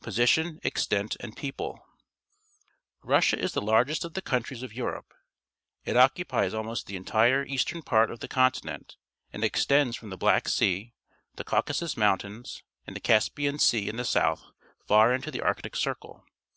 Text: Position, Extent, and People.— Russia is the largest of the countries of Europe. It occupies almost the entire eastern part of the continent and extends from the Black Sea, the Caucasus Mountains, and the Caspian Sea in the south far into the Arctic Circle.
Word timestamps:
Position, 0.00 0.58
Extent, 0.64 1.16
and 1.20 1.36
People.— 1.36 1.86
Russia 3.14 3.38
is 3.38 3.52
the 3.52 3.60
largest 3.62 4.04
of 4.04 4.14
the 4.14 4.20
countries 4.20 4.64
of 4.64 4.72
Europe. 4.74 5.14
It 5.84 5.96
occupies 5.96 6.52
almost 6.52 6.88
the 6.88 6.96
entire 6.96 7.44
eastern 7.44 7.82
part 7.82 8.10
of 8.10 8.18
the 8.18 8.26
continent 8.26 8.96
and 9.32 9.44
extends 9.44 9.94
from 9.96 10.10
the 10.10 10.16
Black 10.18 10.48
Sea, 10.48 10.94
the 11.36 11.44
Caucasus 11.44 11.96
Mountains, 11.96 12.64
and 12.88 12.96
the 12.96 13.00
Caspian 13.00 13.60
Sea 13.60 13.88
in 13.88 13.94
the 13.94 14.04
south 14.04 14.42
far 14.88 15.12
into 15.14 15.30
the 15.30 15.42
Arctic 15.42 15.76
Circle. 15.76 16.24